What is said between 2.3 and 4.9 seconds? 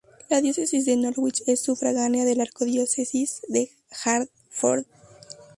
la Arquidiócesis de Hartford.